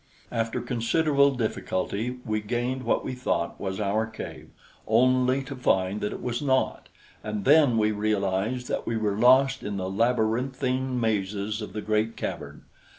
[0.31, 4.49] After considerable difficulty we gained what we thought was our cave,
[4.87, 6.89] only to find that it was not,
[7.23, 12.17] and then we realized that we were lost in the labyrinthine mazes of the great
[12.17, 12.63] cavern.